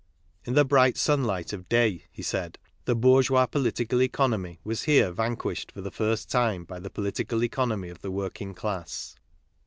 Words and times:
"In 0.47 0.55
the 0.55 0.65
bright 0.65 0.97
sunlight 0.97 1.53
of 1.53 1.69
day," 1.69 2.05
he 2.11 2.23
said," 2.23 2.57
the 2.85 2.95
bourgeois 2.95 3.45
political 3.45 4.01
economy 4.01 4.59
was 4.63 4.81
here 4.85 5.11
vanquished 5.11 5.71
for 5.71 5.81
the 5.81 5.91
first 5.91 6.27
time 6.27 6.63
by 6.65 6.79
the 6.79 6.89
political 6.89 7.43
economy 7.43 7.89
of 7.89 8.01
the 8.01 8.09
working 8.09 8.55
class." 8.55 9.15